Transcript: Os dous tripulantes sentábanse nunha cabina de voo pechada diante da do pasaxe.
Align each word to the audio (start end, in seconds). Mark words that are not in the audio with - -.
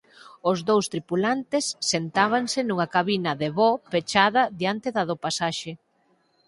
Os 0.49 0.59
dous 0.69 0.85
tripulantes 0.93 1.65
sentábanse 1.91 2.59
nunha 2.63 2.87
cabina 2.95 3.31
de 3.41 3.47
voo 3.57 3.75
pechada 3.91 4.41
diante 4.59 4.87
da 4.95 5.03
do 5.09 5.15
pasaxe. 5.23 5.71